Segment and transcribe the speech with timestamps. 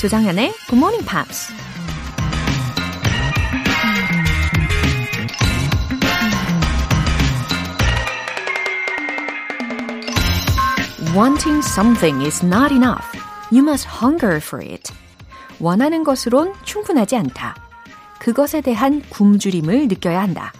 [0.00, 1.52] 조장현의 Good Morning Pops.
[11.14, 13.04] Wanting something is not enough.
[13.52, 14.90] You must hunger for it.
[15.58, 17.56] 원하는 것으론 충분하지 않다.
[18.20, 20.54] 그것에 대한 굶주림을 느껴야 한다.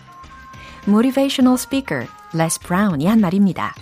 [0.86, 3.74] Motivational speaker Les Brown이 한 말입니다.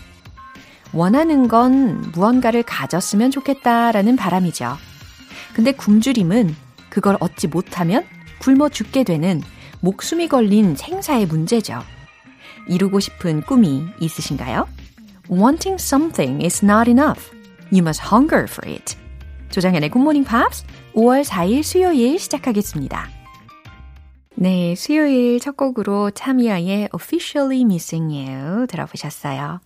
[0.92, 4.78] 원하는 건 무언가를 가졌으면 좋겠다라는 바람이죠.
[5.59, 6.55] 근데 굶주림은
[6.89, 8.05] 그걸 얻지 못하면
[8.39, 9.43] 굶어 죽게 되는
[9.81, 11.83] 목숨이 걸린 생사의 문제죠.
[12.69, 14.69] 이루고 싶은 꿈이 있으신가요?
[15.29, 17.34] Wanting something is not enough.
[17.73, 18.97] You must hunger for it.
[19.51, 23.09] 조정현의 Good Morning Pops 5월 4일 수요일 시작하겠습니다.
[24.37, 29.59] 네, 수요일 첫 곡으로 타미아의 Officially Missing You 들어보셨어요.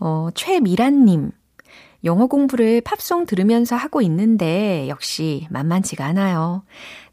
[0.00, 1.32] 어, 최미란님.
[2.04, 6.62] 영어 공부를 팝송 들으면서 하고 있는데 역시 만만치가 않아요.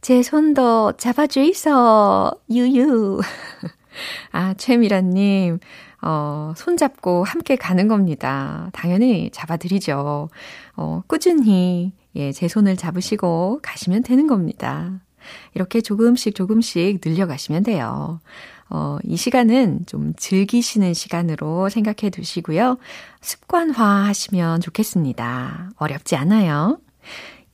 [0.02, 3.22] 제 손도 잡아주이소, 유유.
[4.32, 5.60] 아, 최미란님.
[6.02, 8.70] 어, 손잡고 함께 가는 겁니다.
[8.74, 10.30] 당연히 잡아드리죠.
[10.76, 15.02] 어, 꾸준히, 예, 제 손을 잡으시고 가시면 되는 겁니다.
[15.56, 18.20] 이렇게 조금씩 조금씩 늘려가시면 돼요.
[18.70, 22.78] 어, 이 시간은 좀 즐기시는 시간으로 생각해 두시고요.
[23.22, 25.72] 습관화 하시면 좋겠습니다.
[25.78, 26.80] 어렵지 않아요.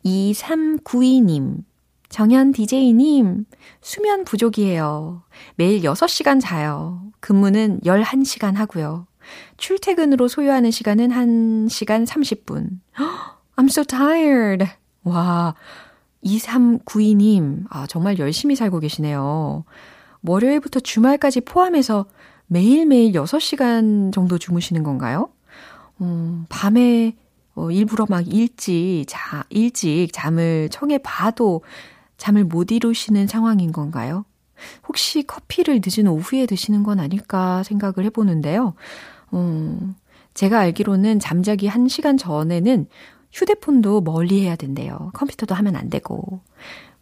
[0.05, 1.63] 2392님,
[2.09, 3.45] 정현 DJ님,
[3.81, 5.23] 수면 부족이에요.
[5.55, 7.01] 매일 6시간 자요.
[7.19, 9.07] 근무는 11시간 하고요.
[9.57, 12.79] 출퇴근으로 소요하는 시간은 1시간 30분.
[13.55, 14.65] I'm so tired.
[15.03, 15.55] 와,
[16.23, 19.65] 2392님, 아, 정말 열심히 살고 계시네요.
[20.23, 22.05] 월요일부터 주말까지 포함해서
[22.47, 25.29] 매일매일 6시간 정도 주무시는 건가요?
[26.01, 27.15] 음, 밤에
[27.55, 31.63] 어, 일부러 막 일찍, 자, 일찍 잠을 청해 봐도
[32.17, 34.25] 잠을 못 이루시는 상황인 건가요?
[34.87, 38.73] 혹시 커피를 늦은 오후에 드시는 건 아닐까 생각을 해보는데요.
[39.33, 39.95] 음,
[40.33, 42.87] 제가 알기로는 잠자기 1시간 전에는
[43.31, 45.11] 휴대폰도 멀리 해야 된대요.
[45.13, 46.41] 컴퓨터도 하면 안 되고.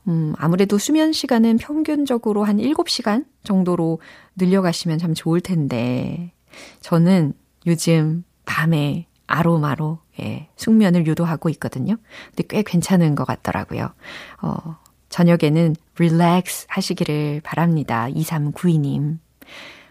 [0.09, 4.01] 음, 아무래도 수면 시간은 평균적으로 한 7시간 정도로
[4.35, 6.33] 늘려가시면 참 좋을 텐데,
[6.81, 7.33] 저는
[7.67, 11.95] 요즘 밤에 아로마로, 예, 숙면을 유도하고 있거든요.
[12.29, 13.93] 근데 꽤 괜찮은 것 같더라고요.
[14.41, 14.77] 어,
[15.09, 18.07] 저녁에는 릴렉스 하시기를 바랍니다.
[18.09, 19.19] 2392님.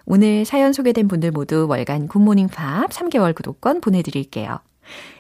[0.04, 4.58] 오늘 사연 소개된 분들 모두 월간 굿모닝 팝 3개월 구독권 보내드릴게요.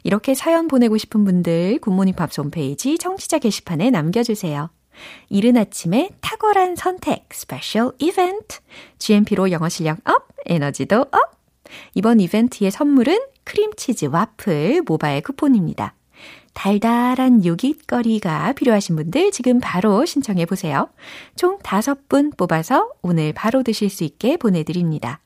[0.02, 4.70] 이렇게 사연 보내고 싶은 분들 Good Morning Pops 홈페이지 청취자 게시판에 남겨주세요.
[5.28, 8.58] 이른 아침에 탁월한 선택 special 이벤트
[8.98, 11.38] GMP로 영어 실력 up, 에너지도 up!
[11.94, 15.94] 이번 이벤트의 선물은 크림치즈 와플 모바일 쿠폰입니다.
[16.54, 20.88] 달달한 요깃거리가 필요하신 분들 지금 바로 신청해 보세요.
[21.36, 25.20] 총 5분 뽑아서 오늘 바로 드실 수 있게 보내드립니다.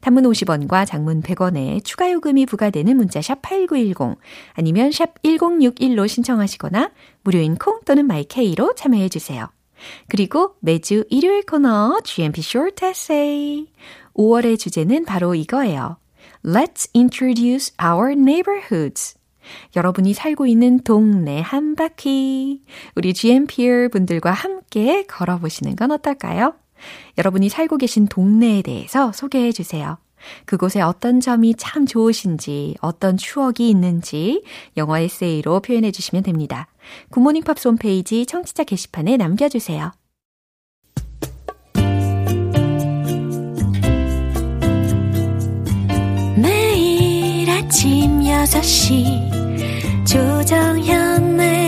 [0.00, 4.18] 단문 50원과 장문 100원에 추가 요금이 부과되는 문자 샵 8910
[4.54, 6.90] 아니면 샵 1061로 신청하시거나
[7.22, 9.48] 무료인 콩 또는 마이케이로 참여해 주세요.
[10.08, 13.66] 그리고 매주 일요일 코너 GMP Short Essay
[14.14, 15.98] 5월의 주제는 바로 이거예요.
[16.44, 19.16] Let's introduce our neighborhoods.
[19.76, 22.62] 여러분이 살고 있는 동네 한 바퀴.
[22.94, 26.54] 우리 GMPR 분들과 함께 걸어보시는 건 어떨까요?
[27.18, 29.98] 여러분이 살고 계신 동네에 대해서 소개해 주세요.
[30.44, 34.42] 그곳에 어떤 점이 참 좋으신지, 어떤 추억이 있는지
[34.76, 36.68] 영어 에세이로 표현해 주시면 됩니다.
[37.10, 39.92] Good Morning Pops 홈페이지 청취자 게시판에 남겨주세요.
[46.36, 51.67] 매일 아침 6시 조정현의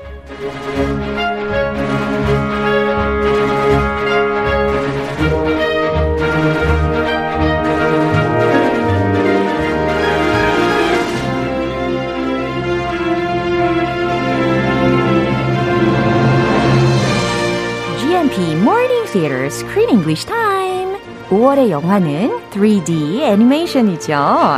[21.31, 24.11] 5월의 영화는 3D 애니메이션이죠.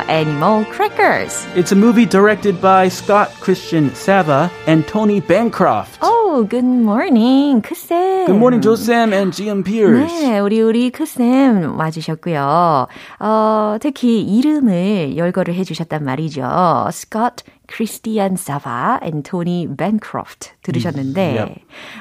[0.09, 1.45] Animal Crackers.
[1.55, 5.99] It's a movie directed by Scott Christian Sava and Tony Bancroft.
[6.01, 8.25] Oh, Oh, good morning, 크쌤.
[8.25, 10.11] Good morning, 조쌤 and GM Pierce.
[10.11, 12.87] 네, 우리 우리 크쌤 와주셨고요.
[13.19, 16.87] 어, 특히 이름을 열거를 해주셨단 말이죠.
[16.91, 21.55] Scott Christian Sava and Tony Bancroft 들으셨는데, Yep.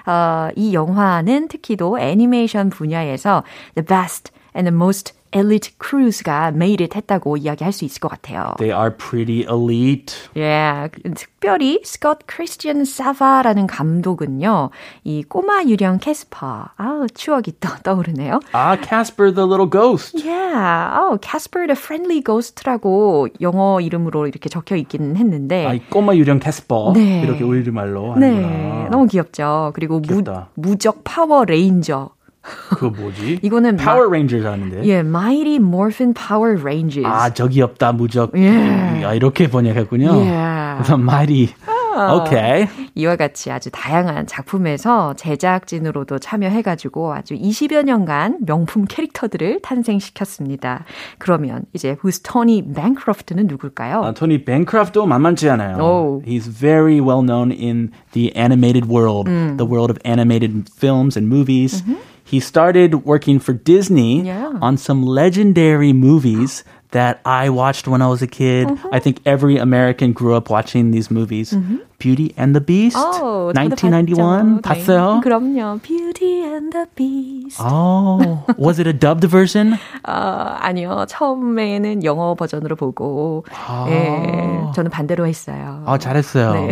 [0.06, 3.42] 어, 이 영화는 특히도 애니메이션 분야에서
[3.74, 8.52] the best and the most elite crews가 made it 했다고 이야기할 수 있을 것 같아요.
[8.58, 10.14] They are pretty elite.
[10.36, 14.68] 예, 특별히 스콧 크리스티안 사바라는 감독은요,
[15.04, 18.40] 이 꼬마 유령 캐스퍼, 아우, 추억이 또 떠오르네요.
[18.52, 20.22] Ah, Casper the little ghost.
[20.22, 26.14] Yeah, oh, Casper the Friendly Ghost라고 영어 이름으로 이렇게 적혀 있기는 했는데, 아, 이 꼬마
[26.14, 26.92] 유령 캐스퍼.
[26.94, 27.22] 네.
[27.22, 28.88] 이렇게 우리말로 네, 하는구나.
[28.90, 29.72] 너무 귀엽죠.
[29.74, 30.50] 그리고 무, 귀엽다.
[30.54, 32.10] 무적 파워 레인저.
[32.42, 33.38] 그거 뭐지?
[33.42, 34.84] 이거는 Power Rangers 하는데.
[34.84, 37.06] 예, Mighty Morphin Power Rangers.
[37.06, 38.32] 아, 적이 없다, 무적.
[38.36, 39.04] 예.
[39.04, 40.06] 아, 이렇게 번역했군요.
[40.24, 40.82] 예.
[40.84, 41.54] The Mighty.
[41.92, 42.68] Okay.
[42.94, 50.84] 이와 같이 아주 다양한 작품에서 제작진으로도 참여해가지고 아주 20여 년간 명품 캐릭터들을 탄생시켰습니다.
[51.18, 54.02] 그러면 이제 Who's Tony Bancroft는 누굴까요?
[54.02, 55.76] 아, 토니 뱅크라프트도 만만치 않아요.
[55.76, 56.22] 오.
[56.26, 59.56] He's very well known in the animated world, 음.
[59.58, 61.84] the world of animated films and movies.
[62.31, 64.51] He started working for Disney Yeah.
[64.61, 68.67] on some legendary movies that I watched when I was a kid.
[68.91, 71.55] I think every American grew up watching these movies.
[71.99, 74.61] Beauty and the Beast, 어, 저도 1991.
[74.61, 74.61] 봤죠.
[74.61, 75.13] 봤어요?
[75.15, 75.79] 네, 그럼요.
[75.81, 77.59] Beauty and the Beast.
[77.63, 79.75] Oh, was it a dubbed version?
[80.03, 81.05] 아, 아니요.
[81.09, 83.43] 처음에는 영어 버전으로 보고,
[83.87, 85.83] 예, 저는 반대로 했어요.
[85.85, 86.53] 아, 잘했어요.
[86.53, 86.71] 네.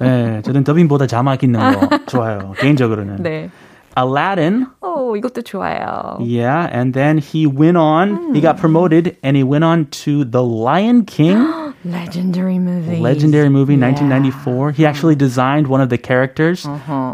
[0.00, 2.52] 네, 저는 더빙보다 자막 있는 거 좋아요.
[2.58, 3.22] 개인적으로는.
[3.22, 3.50] 네.
[3.96, 6.18] Aladdin, 오, 이것도 좋아요.
[6.20, 10.42] yeah, and then he went on, he got promoted, and he went on to The
[10.42, 13.00] Lion King, Legendary movie.
[13.00, 13.90] legendary movie, Yeah.
[13.92, 14.72] 1994.
[14.72, 16.62] He actually designed one of the characters,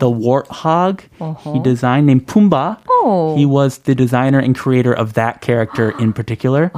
[0.01, 1.01] the warthog.
[1.53, 2.79] He designed named Pumbaa.
[2.89, 3.37] Oh.
[3.37, 6.71] He was the designer and creator of that character in particular.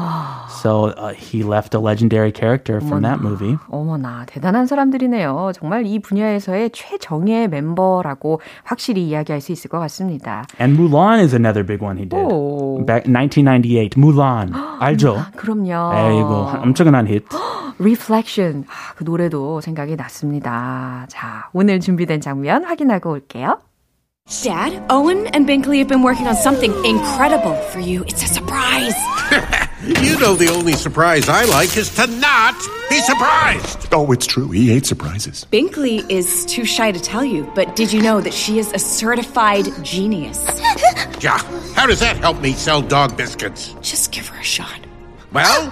[0.62, 3.56] So uh, he left a legendary character from that movie.
[3.70, 5.52] 어머나, 대단한 사람들이네요.
[5.54, 10.44] 정말 이 분야에서의 최정예 멤버라고 확실히 이야기할 수 있을 것 같습니다.
[10.58, 12.18] And Mulan is another big one he did.
[12.20, 12.82] 오.
[12.84, 14.52] Back 1998, Mulan.
[14.80, 15.18] 알죠?
[15.36, 15.92] 그럼요.
[15.94, 17.36] 에이고, 엄청난 히트.
[17.80, 18.64] Reflection.
[18.68, 21.06] 아, 그 노래도 생각이 났습니다.
[21.08, 23.60] 자, 오늘 준비된 장면 확인하고 올게요.
[24.42, 28.02] Dad, Owen and Binkley have been working on something incredible for you.
[28.08, 28.96] It's a surprise.
[29.86, 32.56] You know the only surprise I like is to not
[32.90, 33.86] be surprised.
[33.92, 34.50] Oh, it's true.
[34.50, 35.46] He hates surprises.
[35.52, 38.80] Binkley is too shy to tell you, but did you know that she is a
[38.80, 40.40] certified genius?
[41.20, 41.38] Yeah,
[41.76, 43.76] how does that help me sell dog biscuits?
[43.80, 44.80] Just give her a shot.
[45.32, 45.70] Well,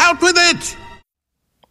[0.00, 0.76] out with it!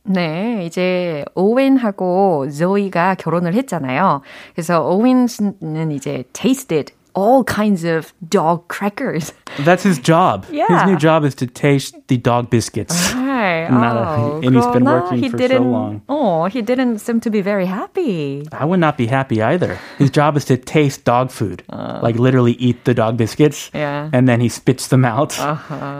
[0.06, 4.20] 네, 이제 오웬하고 조이가 결혼을 했잖아요.
[4.54, 9.32] 그래서 오웬은 이제 tasted all kinds of dog crackers.
[9.64, 10.44] That's his job.
[10.46, 10.84] His Yeah.
[10.86, 13.14] new job is to taste the dog biscuits.
[13.43, 13.67] Right.
[13.69, 16.01] Not a- oh, and he's been 그러나 working he for so didn't, long.
[16.07, 18.47] Oh, he didn't seem to be very happy.
[18.51, 19.77] I would not be happy either.
[19.99, 24.09] His job is to taste dog food, like literally eat the dog biscuits, Yeah.
[24.13, 25.37] and then he spits them out.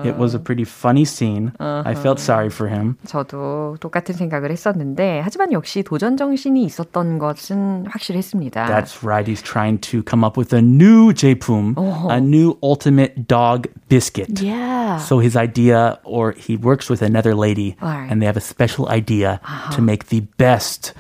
[0.06, 1.52] It was a pretty funny scene.
[1.60, 2.98] I felt sorry for him.
[3.06, 8.68] 저도 똑같은 생각을 했었는데 하지만 역시 도전 정신이 있었던 것은 확실했습니다.
[8.68, 9.28] That's right.
[9.28, 11.76] He's trying to come up with a new 제품,
[12.10, 14.42] a new ultimate dog biscuit.
[14.42, 14.98] yeah.
[15.00, 18.12] So his idea, or he works with another lady, Alright.
[18.12, 19.40] and they have a special idea
[19.74, 20.94] to make the best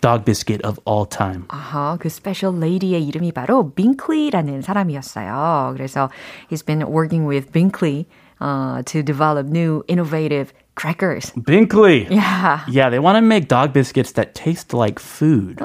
[0.00, 1.44] dog biscuit of all time.
[1.48, 5.74] 아하, 그 스페셜 레이디의 이름이 바로 빙클리라는 사람이었어요.
[5.76, 6.10] 그래서
[6.48, 8.06] he's been working with Binkley
[8.40, 11.32] uh, to develop new innovative crackers.
[11.34, 12.08] Binkley.
[12.08, 12.60] Yeah.
[12.68, 15.58] Yeah, they want to make dog biscuits that taste like food.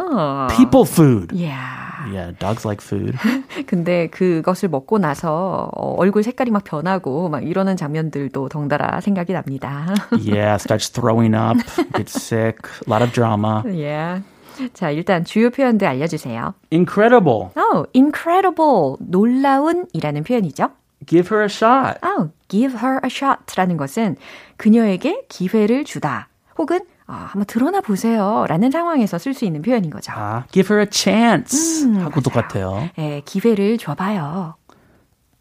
[0.58, 1.32] People food.
[1.32, 1.87] Yeah.
[2.12, 3.17] Yeah, dogs like food.
[3.67, 9.87] 근데 그것을 먹고 나서 어, 얼굴 색깔이 막 변하고 막 이러는 장면들도 덩달아 생각이 납니다.
[10.12, 11.59] yeah, starts throwing up,
[11.95, 13.62] gets sick, a lot of drama.
[13.67, 14.23] yeah.
[14.75, 16.55] 자, 일단 주요 표현들 알려주세요.
[16.73, 17.50] Incredible.
[17.57, 18.97] Oh, incredible.
[18.99, 20.71] 놀라운이라는 표현이죠.
[21.07, 21.99] Give her a shot.
[22.02, 24.17] Oh, give her a shot라는 것은
[24.57, 26.28] 그녀에게 기회를 주다.
[26.59, 28.45] 혹은 아, 한번 드러나 보세요.
[28.49, 30.12] 라는 상황에서 쓸 수 있는 표현인 거죠.
[30.15, 31.91] 아, give her a chance.
[32.03, 32.91] 하고 똑같아요.
[32.99, 34.55] 예, 기회를 줘봐요.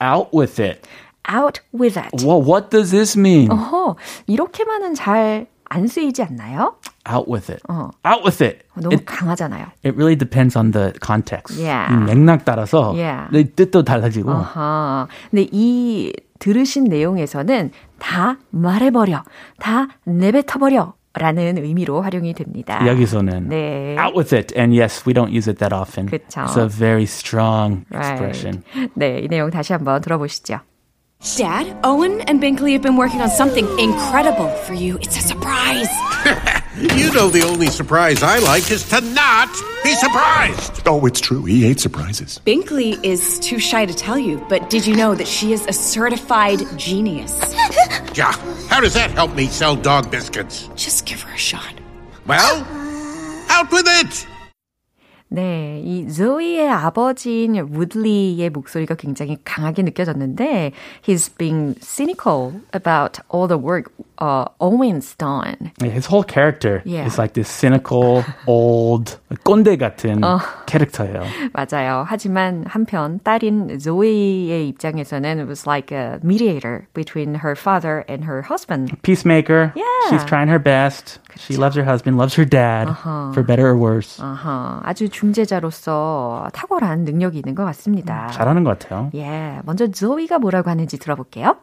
[0.02, 0.82] Out with it.
[1.30, 2.26] Out with it.
[2.26, 3.52] Well, what does this mean?
[3.52, 3.98] 어허,
[4.28, 6.78] 이렇게만은 잘 안 쓰이지 않나요?
[7.12, 7.62] Out with it.
[7.70, 8.60] Out with it.
[8.76, 9.66] 너무 It, 강하잖아요.
[9.84, 11.60] it really depends on the context.
[11.62, 11.92] Yeah.
[11.94, 13.28] 음, 맥락 따라서 Yeah.
[13.34, 14.32] 내 뜻도 달라지고.
[14.32, 15.08] 아하.
[15.30, 19.24] 근데 이 들으신 내용에서는 다 말해버려.
[19.60, 20.94] 다 내뱉어버려.
[21.17, 22.87] 라는 의미로 활용이 됩니다.
[22.87, 23.97] 여기서는 네.
[23.99, 24.55] out with it.
[24.59, 26.07] And yes, we don't use it that often.
[26.07, 26.41] 그쵸.
[26.41, 28.13] It's a very strong Right.
[28.13, 28.63] expression.
[28.95, 30.61] 네, 이 내용 다시 한번 들어보시죠.
[31.37, 34.97] Dad, Owen and Binkley have been working on something incredible for you.
[35.03, 35.91] It's a surprise.
[36.80, 39.50] You know the only surprise I like is to not
[39.84, 40.84] be surprised.
[40.86, 41.44] Oh, it's true.
[41.44, 42.40] He hates surprises.
[42.46, 45.74] Binkley is too shy to tell you, but did you know that she is a
[45.74, 47.34] certified genius?
[48.16, 48.32] Yeah,
[48.68, 50.68] how does that help me sell dog biscuits?
[50.76, 51.76] Just give her a shot.
[52.26, 52.66] Well,
[53.50, 54.28] out with it!
[55.30, 60.72] 네, 이 조이의 아버지인 우들리의 목소리가 굉장히 강하게 느껴졌는데
[61.06, 65.72] he's being cynical about all the work uh, Owen's done.
[65.84, 67.06] His whole character Yeah.
[67.06, 70.22] is like this cynical, old, 꼰대 같은
[70.66, 71.24] 캐릭터예요.
[71.54, 72.06] 맞아요.
[72.08, 78.42] 하지만 한편 딸인 조이의 입장에서는 it was like a mediator between her father and her
[78.44, 78.96] husband.
[79.04, 79.74] Peacemaker.
[79.76, 79.84] Yeah.
[80.10, 81.20] She's trying her best.
[81.37, 82.89] She loves her husband, loves her dad,
[83.33, 84.23] for better or worse.
[84.23, 88.29] 아하, 아주 중재자로서 탁월한 능력이 있는 것 같습니다.
[88.29, 89.11] 잘하는 것 같아요.
[89.15, 91.57] 예, 먼저 조이가 뭐라고 하는지 들어볼게요.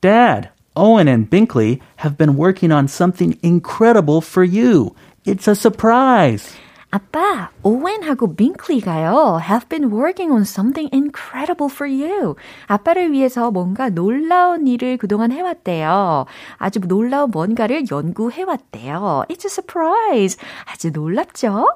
[0.00, 4.94] Dad, Owen and Binkley have been working on something incredible for you.
[5.24, 6.54] It's a surprise.
[6.91, 12.35] 아빠, 오웬하고 빙클리가요, have been working on something incredible for you.
[12.65, 16.25] 아빠를 위해서 뭔가 놀라운 일을 그동안 해왔대요.
[16.57, 19.25] 아주 놀라운 뭔가를 연구해왔대요.
[19.29, 20.37] It's a surprise.
[20.65, 21.67] 아주 놀랍죠?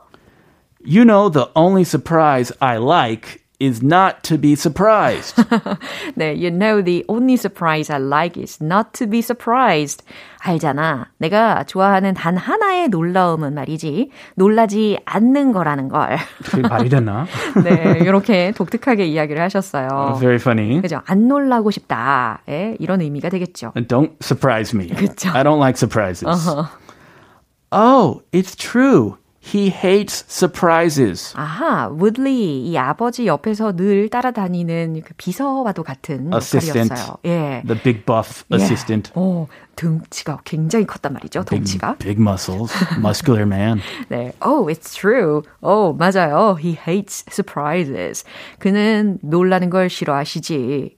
[0.84, 5.35] You know, the only surprise I like is not to be surprised.
[6.15, 10.05] 네, you know the only surprise I like is not to be surprised.
[10.39, 11.09] 알잖아.
[11.19, 16.19] 내가 좋아하는 단 하나의 놀라움은 말이지, 놀라지 않는 거라는 걸.
[16.45, 17.27] 그게 말이 되나?
[17.65, 20.19] 네, 이렇게 독특하게 이야기를 하셨어요.
[20.21, 20.81] Very funny.
[20.81, 21.03] 그죠?
[21.07, 22.43] 안 놀라고 싶다.
[22.49, 23.73] 예, 이런 의미가 되겠죠.
[23.89, 24.89] Don't surprise me.
[24.89, 25.31] 그쵸.
[25.31, 26.49] I don't like surprises.
[27.73, 29.17] Oh, it's true.
[29.43, 31.33] He hates surprises.
[31.37, 36.93] 아하, 우들리 이 아버지 옆에서 늘 따라다니는 그 비서와도 같은 Assistant.
[36.93, 37.17] 역할이었어요.
[37.25, 37.63] 예.
[37.67, 38.57] The big buff 예.
[38.57, 39.13] assistant.
[39.15, 41.45] 오, 등치가 굉장히 컸단 말이죠.
[41.45, 41.97] Big, 덩치가.
[41.99, 43.81] big muscles, muscular man.
[44.11, 44.33] 네.
[44.45, 45.43] Oh, it's true.
[45.63, 46.59] Oh, 맞아요.
[46.61, 48.25] He hates surprises.
[48.59, 50.97] 그는 놀라는 걸 싫어하시지.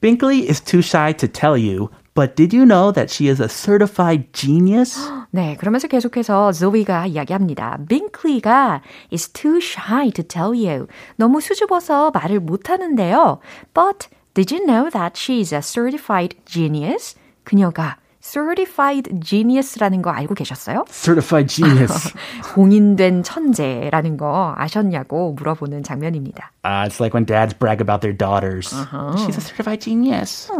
[0.00, 1.88] Binkley is too shy to tell you,
[2.19, 4.99] but did you know that she is a certified genius?
[5.31, 7.77] 네, 그러면서 계속해서 조이가 이야기합니다.
[7.87, 8.81] 빙클리가
[9.13, 10.87] is too shy to tell you.
[11.15, 13.39] 너무 수줍어서 말을 못하는데요.
[13.73, 17.15] But did you know that she is a certified genius?
[17.45, 20.83] 그녀가 certified genius라는 거 알고 계셨어요?
[20.89, 22.13] Certified genius.
[22.53, 26.51] 공인된 천재라는 거 아셨냐고 물어보는 장면입니다.
[26.65, 28.67] Uh, it's like when dads brag about their daughters.
[29.15, 30.51] She's a certified genius.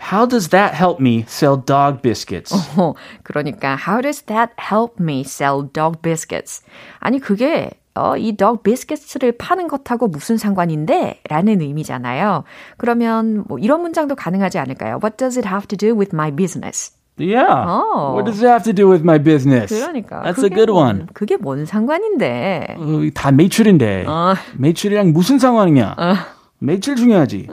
[0.00, 2.54] How does that help me sell dog biscuits?
[2.76, 6.62] 어, 그러니까 how does that help me sell dog biscuits?
[7.00, 11.20] 아니 그게 어, 이 dog biscuits를 파는 것하고 무슨 상관인데?
[11.28, 12.44] 라는 의미잖아요.
[12.78, 14.98] 그러면 뭐 이런 문장도 가능하지 않을까요?
[15.02, 16.92] What does it have to do with my business?
[17.18, 17.44] Yeah.
[17.68, 18.14] Oh.
[18.14, 19.68] What does it have to do with my business?
[19.68, 21.06] 그러니까 That's a good 뭔- one.
[21.12, 22.76] 그게 뭔 상관인데?
[22.78, 24.06] 어, 다 매출인데.
[24.56, 25.96] 매출이랑 무슨 상관이냐?
[26.60, 27.48] 매출 중요하지.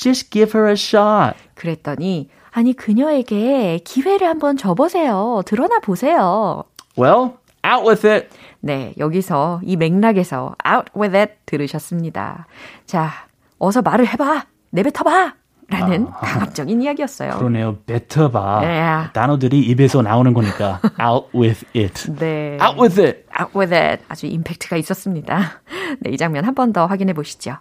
[0.00, 1.36] Just give her a shot.
[1.54, 5.42] 그랬더니 아니 그녀에게 기회를 한번 줘보세요.
[5.44, 6.64] 드러나 보세요.
[6.98, 7.32] Well,
[7.66, 8.28] out with it.
[8.60, 12.46] 네, 여기서 이 맥락에서 out with it 들으셨습니다.
[12.86, 13.10] 자,
[13.58, 15.34] 어서 말을 해봐, 내뱉어봐,
[15.68, 17.36] 라는 강압적인 이야기였어요.
[17.38, 17.76] 그러네요.
[17.86, 18.60] 뱉어봐.
[18.62, 19.12] Yeah.
[19.12, 20.80] 단어들이 입에서 나오는 거니까.
[21.00, 22.10] out with it.
[22.18, 23.24] 네, Out with it.
[23.38, 25.60] out with it 아주 임팩트가 있었습니다.
[26.00, 27.56] 네, 이 장면 한 번 더 확인해 보시죠.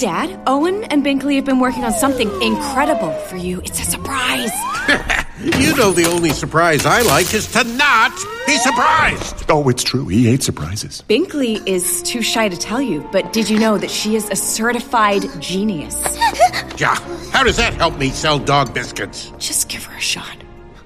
[0.00, 3.60] Dad, Owen and Binkley have been working on something incredible for you.
[3.60, 4.50] It's a surprise.
[5.40, 8.12] You know the only surprise I like is to not
[8.46, 9.44] be surprised.
[9.50, 10.06] Oh, it's true.
[10.06, 11.02] He hates surprises.
[11.08, 14.36] Binkley is too shy to tell you, but did you know that she is a
[14.36, 15.96] certified genius?
[16.78, 16.94] Yeah,
[17.30, 19.32] how does that help me sell dog biscuits?
[19.38, 20.36] Just give her a shot.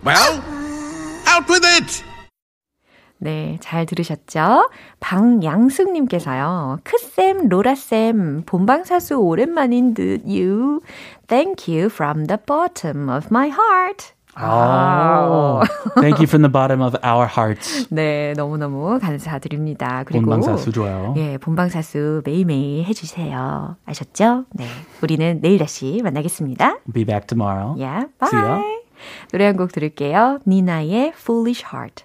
[0.02, 0.42] Well,
[1.26, 2.04] out with it!
[3.20, 4.68] 네, 잘 들으셨죠?
[5.00, 6.78] 방양숙님께서요.
[6.84, 10.80] 크쌤, 로라쌤, 본방사수 오랜만인 듯, you.
[11.26, 14.12] Thank you from the bottom of my heart.
[14.40, 15.62] Oh.
[16.00, 17.88] Thank you from the bottom of our hearts.
[17.90, 20.04] 네, 너무너무 감사드립니다.
[20.06, 21.12] 그리고 본방사수 좋아요.
[21.16, 23.74] 예, 본방사수 매일매일 해주세요.
[23.84, 24.44] 아셨죠?
[24.54, 24.66] 네,
[25.02, 26.78] 우리는 내일 다시 만나겠습니다.
[26.94, 27.74] Be back tomorrow.
[27.76, 28.58] Yeah, See ya.
[28.60, 28.78] bye.
[29.32, 30.38] 노래 한 곡 들을게요.
[30.46, 32.04] 니나의 Foolish Heart.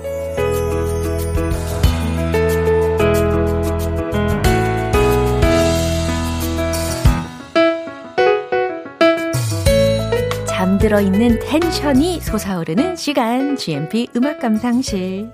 [10.81, 15.31] 잠들어 있는 텐션이 솟아오르는 시간 GMP 음악 감상실.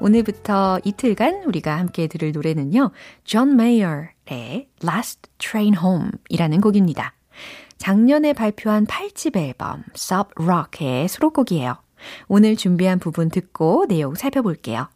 [0.00, 2.92] 오늘부터 이틀간 우리가 함께 들을 노래는요.
[3.22, 7.12] 존 메이어의 Last Train Home이라는 곡입니다.
[7.76, 11.76] 작년에 발표한 8집 앨범 Sub Rock의 수록곡이에요.
[12.28, 14.88] 오늘 준비한 부분 듣고 내용 살펴볼게요.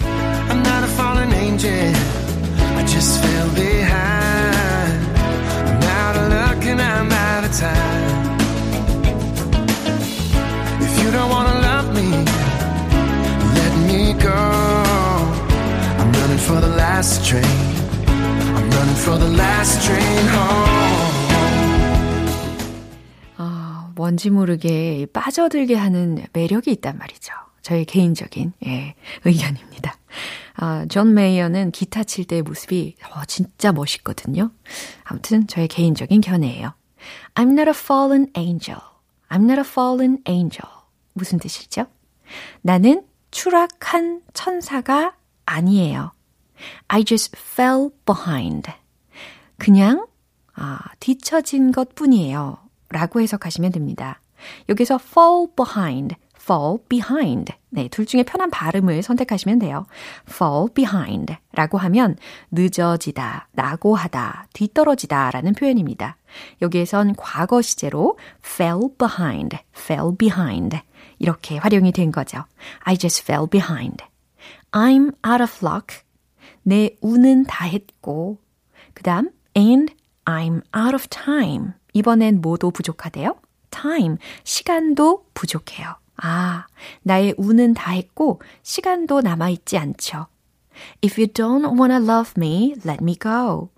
[0.00, 1.94] I'm not a fallen angel.
[2.78, 5.18] I just fell behind.
[5.66, 7.95] I'm out of luck and I'm out of time.
[11.06, 12.08] You don't wanna love me,
[13.54, 14.40] let me go.
[16.00, 17.44] I'm running for the last train.
[18.56, 20.76] I'm running for the last train home.
[23.36, 27.32] 아, 뭔지 모르게 빠져들게 하는 매력이 있단 말이죠.
[27.62, 28.94] 저의 개인적인 예,
[29.24, 29.96] 의견입니다.
[30.56, 34.50] 아, 존 메이어는 기타 칠 때의 모습이 어, 진짜 멋있거든요.
[35.04, 36.72] 아무튼 저의 개인적인 견해예요.
[37.34, 38.80] I'm not a fallen angel.
[39.28, 40.75] I'm not a fallen angel.
[41.16, 41.86] 무슨 뜻이죠?
[42.62, 46.12] 나는 추락한 천사가 아니에요.
[46.88, 48.70] I just fell behind.
[49.58, 50.06] 그냥
[50.54, 52.58] 아, 뒤처진 것 뿐이에요.
[52.88, 54.20] 라고 해석하시면 됩니다.
[54.68, 57.52] 여기서 fall behind, fall behind.
[57.70, 59.86] 네, 둘 중에 편한 발음을 선택하시면 돼요.
[60.30, 62.16] fall behind 라고 하면
[62.52, 66.16] 늦어지다, 낙오하다, 뒤떨어지다 라는 표현입니다.
[66.62, 70.78] 여기에선 과거 시제로 fell behind, fell behind
[71.18, 72.44] 이렇게 활용이 된 거죠.
[72.80, 74.04] I just fell behind.
[74.72, 75.98] I'm out of luck.
[76.62, 78.38] 내 운은 다 했고.
[78.94, 81.72] 그 다음, and I'm out of time.
[81.92, 83.36] 이번엔 뭐도 부족하대요?
[83.70, 85.96] time, 시간도 부족해요.
[86.16, 86.66] 아,
[87.02, 90.26] 나의 운은 다 했고, 시간도 남아있지 않죠.
[91.04, 93.70] If you don't wanna love me, let me go.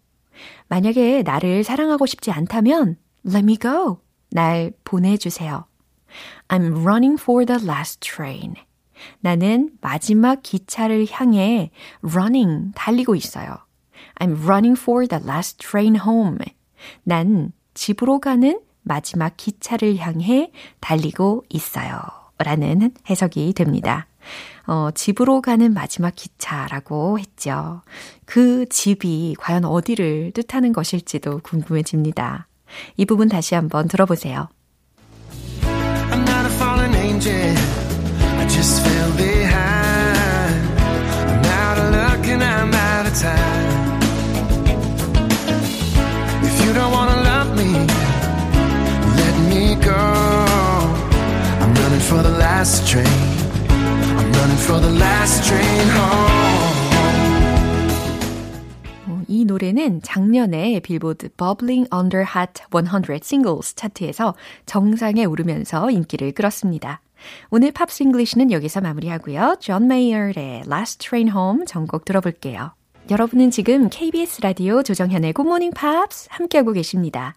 [0.69, 2.97] 만약에 나를 사랑하고 싶지 않다면,
[3.27, 4.01] let me go.
[4.31, 5.65] 날 보내주세요.
[6.49, 8.55] I'm running for the last train.
[9.21, 11.71] 나는 마지막 기차를 향해
[12.03, 13.59] running, 달리고 있어요.
[14.21, 16.39] I'm running for the last train home.
[17.05, 22.01] 난 집으로 가는 마지막 기차를 향해 달리고 있어요.
[22.39, 24.07] 라는 해석이 됩니다.
[24.67, 27.83] 어, 집으로 가는 마지막 기차라고 했죠.
[28.25, 32.47] 그 집이 과연 어디를 뜻하는 것일지도 궁금해집니다.
[32.97, 34.49] 이 부분 다시 한번 들어보세요.
[38.49, 40.63] Just fell behind.
[41.31, 44.01] I'm out of luck and I'm out of time.
[46.49, 47.71] If you don't wanna love me,
[49.21, 50.05] let me go.
[51.63, 53.07] I'm running for the last train.
[54.19, 56.39] I'm running for the last train home.
[59.09, 64.35] 어, 이 노래는 작년에 빌보드 Bubbling Under Hot 100 Singles 차트에서
[64.67, 67.01] 정상에 오르면서 인기를 끌었습니다.
[67.51, 69.57] 오늘 Pops English는 여기서 마무리하고요.
[69.61, 72.73] 존 메이어의 Last Train Home 전곡 들어볼게요.
[73.11, 77.35] 여러분은 지금 KBS 라디오 조정현의 Good Morning Pops 함께하고 계십니다.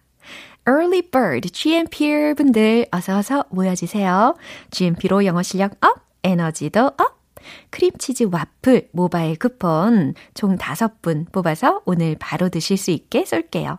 [0.68, 4.36] Early Bird GMP 분들 어서 어서 모여주세요.
[4.70, 7.22] GMP로 영어 실력 up, 에너지도 up.
[7.70, 13.78] 크림치즈 와플 모바일 쿠폰 총 5분 뽑아서 오늘 바로 드실 수 있게 쏠게요.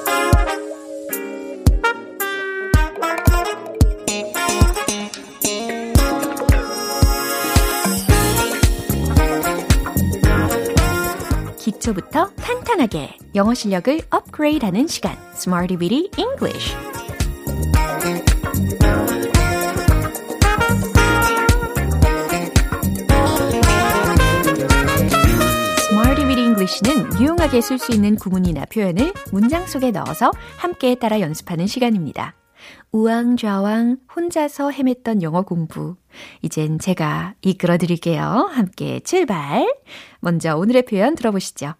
[11.91, 16.75] 기초부터 탄탄하게 영어 실력을 업그레이드하는 시간, Smarty Bitty English.
[26.31, 32.35] English는 유용하게 쓸 수 있는 구문이나 표현을 문장 속에 넣어서 함께 따라 연습하는 시간입니다.
[32.91, 35.95] 우왕좌왕 혼자서 헤맸던 영어 공부.
[36.41, 38.49] 이젠 제가 이끌어 드릴게요.
[38.51, 39.67] 함께 출발.
[40.19, 41.73] 먼저 오늘의 표현 들어보시죠.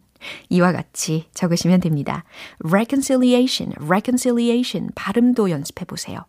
[0.48, 2.24] 이와 같이 적으시면 됩니다.
[2.64, 4.90] reconciliation, reconciliation.
[4.94, 6.20] 발음도 연습해 보세요.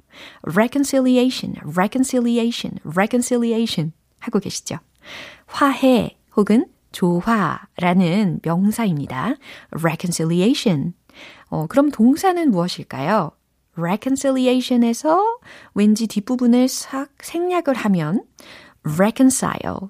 [0.48, 3.94] reconciliation, reconciliation, reconciliation.
[4.20, 4.80] 하고 계시죠?
[5.46, 9.36] 화해 혹은 조화라는 명사입니다.
[9.72, 10.94] reconciliation.
[11.50, 13.32] 어, 그럼 동사는 무엇일까요?
[13.78, 15.40] reconciliation에서
[15.74, 18.24] 왠지 뒷부분을 싹 생략을 하면
[18.84, 19.90] reconcile,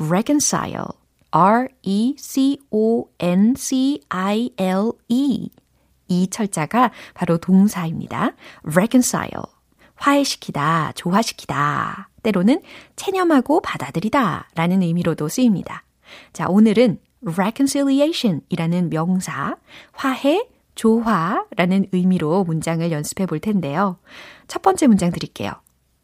[0.00, 0.86] reconcile,
[1.30, 2.20] R-E-C-O-N-C-I-L-E
[6.08, 8.32] 이 철자가 바로 동사입니다.
[8.64, 9.44] reconcile,
[10.00, 12.62] 화해시키다, 조화시키다, 때로는
[12.96, 15.84] 체념하고 받아들이다 라는 의미로도 쓰입니다.
[16.32, 19.56] 자, 오늘은 reconciliation 이라는 명사,
[19.92, 23.98] 화해, 조화라는 의미로 문장을 연습해 볼 텐데요.
[24.48, 25.52] 첫 번째 문장 드릴게요.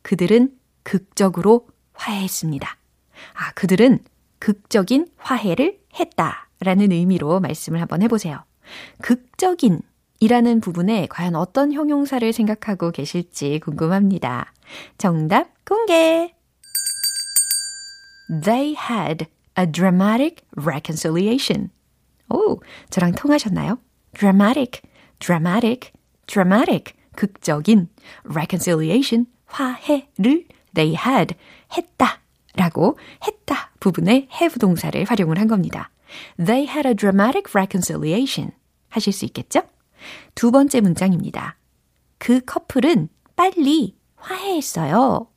[0.03, 0.51] 그들은
[0.83, 2.77] 극적으로 화해했습니다.
[3.35, 4.01] 아, 그들은
[4.39, 8.45] 극적인 화해를 했다 라는 의미로 말씀을 한번 해보세요.
[9.01, 9.81] 극적인
[10.21, 14.53] 이라는 부분에 과연 어떤 형용사를 생각하고 계실지 궁금합니다.
[14.99, 16.35] 정답 공개!
[18.43, 19.27] They had
[19.59, 21.71] a dramatic reconciliation.
[22.29, 23.79] 오, 저랑 통하셨나요?
[24.15, 24.81] dramatic,
[25.19, 25.93] dramatic,
[26.27, 27.89] dramatic, 극적인
[28.25, 31.35] reconciliation, 화해를 they had,
[31.77, 32.21] 했다
[32.55, 35.91] 라고 했다 부분에 have 동사를 활용을 한 겁니다.
[36.37, 38.53] They had a dramatic reconciliation.
[38.89, 39.63] 하실 수 있겠죠?
[40.35, 41.57] 두 번째 문장입니다.
[42.19, 45.29] 그 커플은 빨리 화해했어요.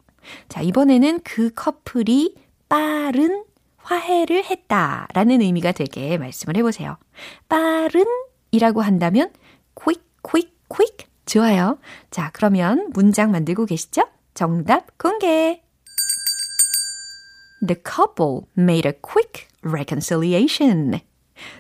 [0.48, 2.36] 자, 이번에는 그 커플이
[2.68, 3.44] 빠른
[3.78, 6.98] 화해를 했다 라는 의미가 되게 말씀을 해보세요.
[7.48, 8.06] 빠른
[8.52, 9.32] 이라고 한다면
[9.76, 11.08] quick, quick, quick.
[11.26, 11.78] 좋아요.
[12.10, 14.04] 자, 그러면 문장 만들고 계시죠?
[14.34, 15.62] 정답 공개.
[17.66, 21.00] The couple made a quick reconciliation.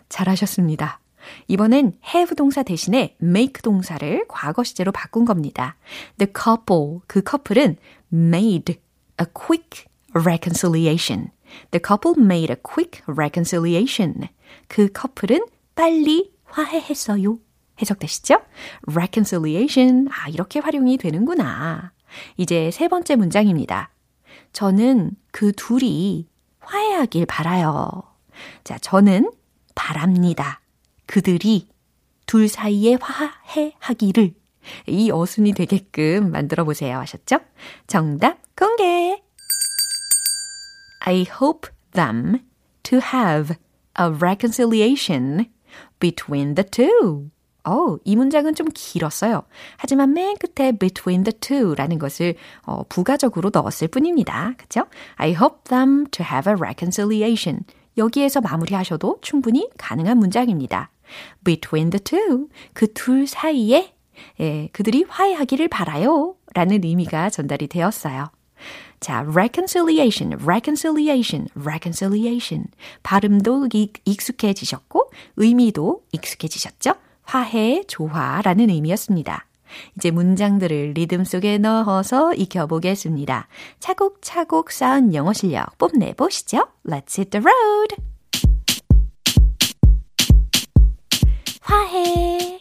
[0.09, 0.99] 잘하셨습니다.
[1.47, 5.77] 이번엔 have 동사 대신에 make 동사를 과거 시제로 바꾼 겁니다.
[6.17, 7.77] The couple, 그 커플은
[8.13, 8.75] made
[9.19, 11.29] a quick reconciliation.
[11.71, 14.27] The couple made a quick reconciliation.
[14.67, 17.37] 그 커플은 빨리 화해했어요.
[17.81, 18.41] 해석되시죠?
[18.87, 20.07] reconciliation.
[20.11, 21.93] 아, 이렇게 활용이 되는구나.
[22.37, 23.91] 이제 세 번째 문장입니다.
[24.51, 26.27] 저는 그 둘이
[26.59, 28.03] 화해하길 바라요.
[28.63, 29.31] 자, 저는
[29.75, 30.61] 바랍니다.
[31.09, 31.67] 그들이
[32.27, 34.35] 둘 사이에 화해하기를
[34.85, 37.39] 이 어순이 되게끔 만들어 보세요 하셨죠?
[37.87, 39.19] 정답 공개!
[40.99, 42.41] I hope them
[42.83, 43.55] to have
[43.99, 45.49] a reconciliation
[45.99, 47.31] between the two.
[47.63, 49.41] 어, 이 문장은 좀 길었어요.
[49.77, 54.53] 하지만 맨 끝에 between the two라는 것을 어, 부가적으로 넣었을 뿐입니다.
[54.57, 54.85] 그죠?
[55.15, 57.63] I hope them to have a reconciliation.
[57.97, 60.91] 여기에서 마무리하셔도 충분히 가능한 문장입니다.
[61.43, 62.47] Between the two.
[62.73, 63.93] 그 둘 사이에
[64.39, 66.35] 예, 그들이 화해하기를 바라요.
[66.53, 68.31] 라는 의미가 전달이 되었어요.
[68.99, 72.65] 자, reconciliation, reconciliation, reconciliation.
[73.01, 73.69] 발음도
[74.03, 76.95] 익숙해지셨고, 의미도 익숙해지셨죠?
[77.23, 79.45] 화해, 조화라는 의미였습니다.
[79.95, 83.47] 이제 문장들을 리듬 속에 넣어서 익혀보겠습니다.
[83.79, 86.67] 차곡차곡 쌓은 영어 실력 뽐내보시죠.
[86.85, 88.18] Let's hit the road!
[91.68, 92.58] 화해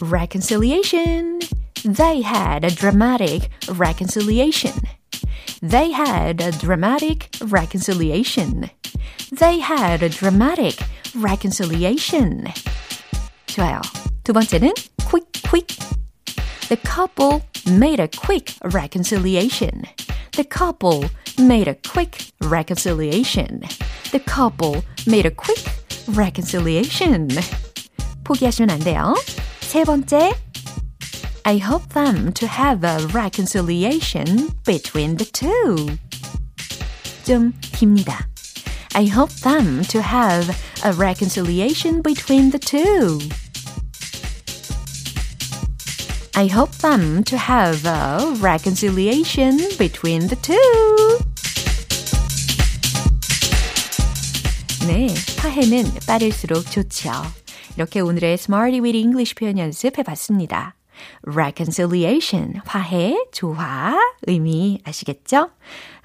[0.00, 1.40] Reconciliation
[1.84, 4.72] They had a dramatic reconciliation.
[5.60, 8.70] They had a dramatic reconciliation.
[9.32, 10.78] They had a dramatic
[11.16, 12.46] reconciliation.
[13.46, 13.80] 좋아요.
[14.22, 14.72] 두 번째는
[15.08, 15.76] quick, quick.
[16.68, 19.82] The couple made a quick reconciliation.
[20.32, 21.04] The couple
[21.38, 23.62] made a quick reconciliation.
[24.12, 25.64] The couple made a quick
[26.08, 27.28] reconciliation.
[28.26, 29.14] 포기하시면 안 돼요.
[29.60, 30.34] 세 번째,
[31.44, 35.96] I hope them to have a reconciliation between the two.
[37.24, 38.28] 좀 깁니다.
[38.94, 43.18] I hope them to have a reconciliation between the two.
[46.34, 51.18] I hope them to have a reconciliation between the two.
[54.86, 57.10] 네, 화해는 빠를수록 좋죠.
[57.77, 60.73] 이렇게 오늘의 Smarty with English 표현 연습해 봤습니다.
[61.27, 65.51] reconciliation, 화해, 조화, 의미 아시겠죠?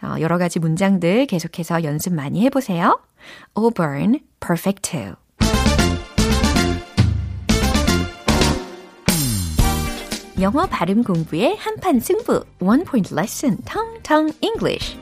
[0.02, 3.00] 어, 여러 가지 문장들 계속해서 연습 많이 해보세요.
[3.56, 5.14] Auburn, perfect too.
[10.42, 15.01] 영어 발음 공부의 한판 승부, one point lesson, 텅텅 English.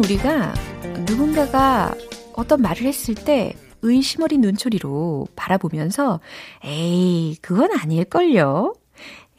[0.00, 0.54] 우리가
[1.06, 1.94] 누군가가
[2.34, 6.20] 어떤 말을 했을 때 의심 어린 눈초리로 바라보면서
[6.64, 8.74] 에이, 그건 아닐걸요?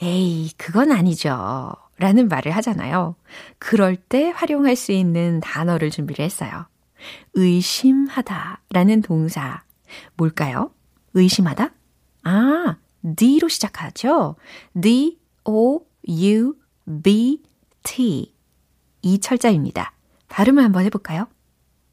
[0.02, 1.72] 에이, 그건 아니죠.
[1.98, 3.16] 라는 말을 하잖아요.
[3.60, 6.66] 그럴 때 활용할 수 있는 단어를 준비를 했어요.
[7.34, 9.64] 의심하다 라는 동사.
[10.16, 10.72] 뭘까요?
[11.14, 11.72] 의심하다?
[12.24, 12.78] 아,
[13.16, 14.36] D로 시작하죠?
[14.80, 16.56] D, O, U,
[17.04, 17.42] B,
[17.84, 18.34] T.
[19.04, 19.94] 이 철자입니다.
[20.32, 21.28] 발음을 한번 해볼까요?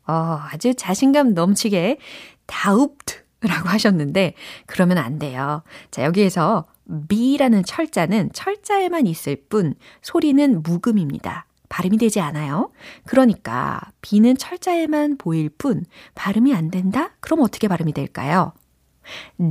[0.07, 1.99] 어, 아주 자신감 넘치게
[2.47, 4.35] 다웁트라고 하셨는데
[4.67, 5.63] 그러면 안 돼요.
[5.91, 6.67] 자, 여기에서
[7.09, 11.47] B라는 철자는 철자에만 있을 뿐 소리는 묵음입니다.
[11.69, 12.71] 발음이 되지 않아요.
[13.05, 17.11] 그러니까 B는 철자에만 보일 뿐 발음이 안 된다?
[17.21, 18.55] 그럼 어떻게 발음이 될까요?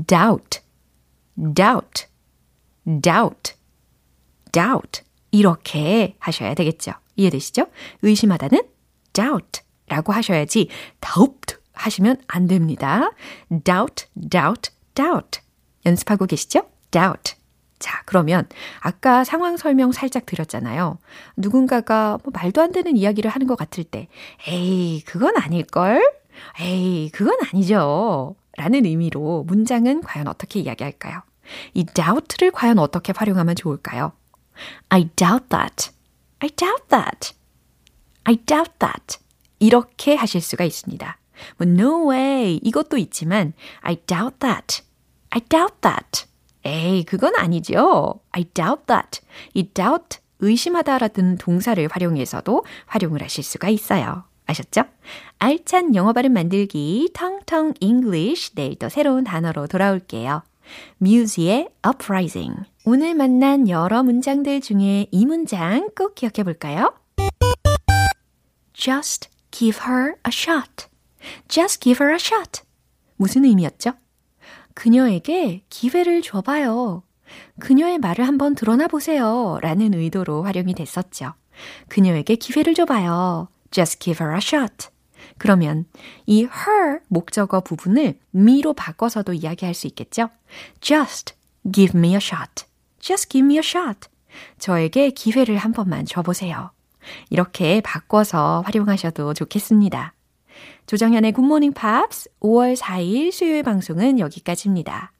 [0.08, 0.62] doubt,
[1.54, 2.08] doubt,
[3.04, 3.54] doubt,
[4.52, 6.94] doubt 이렇게 하셔야 되겠죠.
[7.18, 7.68] 이해되시죠?
[8.02, 8.77] 의심하다는
[9.18, 10.70] doubt 라고 하셔야지
[11.02, 13.12] doubt 하시면 안 됩니다.
[13.64, 15.42] doubt, doubt, doubt.
[15.86, 16.68] 연습하고 계시죠?
[16.92, 17.36] doubt.
[17.80, 18.48] 자, 그러면
[18.80, 20.98] 아까 상황 설명 살짝 드렸잖아요.
[21.36, 24.08] 누군가가 뭐 말도 안 되는 이야기를 하는 것 같을 때,
[24.48, 26.02] 에이, 그건 아닐걸?
[26.60, 28.36] 에이, 그건 아니죠.
[28.58, 31.22] 라는 의미로 문장은 과연 어떻게 이야기할까요?
[31.76, 34.12] 이 doubt를 과연 어떻게 활용하면 좋을까요?
[34.90, 35.92] I doubt that.
[36.40, 37.36] I doubt that.
[38.28, 39.20] I doubt that.
[39.60, 41.18] 이렇게 하실 수가 있습니다.
[41.58, 42.60] 뭐, no way.
[42.62, 44.84] 이것도 있지만, I doubt that.
[45.30, 46.26] I doubt that.
[46.66, 48.20] 에이, 그건 아니죠.
[48.32, 49.22] I doubt that.
[49.54, 54.26] 이 doubt, 의심하다라는 동사를 활용해서도 활용을 하실 수가 있어요.
[54.46, 54.84] 아셨죠?
[55.40, 58.56] 알찬 영어 발음 만들기, 텅텅 English.
[58.56, 60.44] 내일 또 새로운 단어로 돌아올게요.
[60.98, 62.64] 뮤지의 Uprising.
[62.84, 66.94] 오늘 만난 여러 문장들 중에 이 문장 꼭 기억해 볼까요?
[68.78, 70.88] Just give her a shot.
[71.48, 72.62] Just give her a shot.
[73.16, 73.94] 무슨 의미였죠?
[74.76, 77.02] 그녀에게 기회를 줘봐요.
[77.60, 79.58] 그녀의 말을 한번 드러나 보세요.
[79.62, 81.34] 라는 의도로 활용이 됐었죠.
[81.90, 83.50] 그녀에게 기회를 줘봐요.
[83.72, 84.90] Just give her a shot.
[85.40, 85.86] 그러면
[86.28, 90.30] 이 her 목적어 부분을 me로 바꿔서도 이야기할 수 있겠죠?
[90.80, 91.34] Just
[91.70, 92.66] give me a shot.
[93.00, 94.08] Just give me a shot.
[94.60, 96.72] 저에게 기회를 한 번만 줘보세요.
[97.30, 100.14] 이렇게 바꿔서 활용하셔도 좋겠습니다.
[100.88, 105.12] 조정현의 Good Morning Pops 5월 4일 수요일 방송은 여기까지입니다.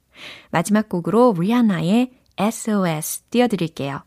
[0.50, 4.02] 마지막 곡으로 리아나의 SOS 띄워드릴게요.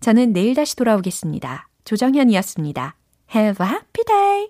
[0.00, 1.68] 저는 내일 다시 돌아오겠습니다.
[1.84, 2.96] 조정현이었습니다.
[3.34, 4.48] Have a happy day!